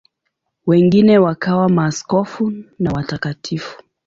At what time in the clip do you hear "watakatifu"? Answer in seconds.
2.91-3.81